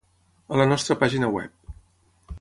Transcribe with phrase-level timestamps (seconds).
[0.55, 1.77] A la nostra pàgina web.